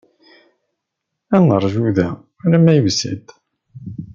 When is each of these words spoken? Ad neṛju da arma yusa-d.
Ad 1.35 1.41
neṛju 1.47 1.87
da 1.97 2.07
arma 2.45 2.73
yusa-d. 2.77 3.27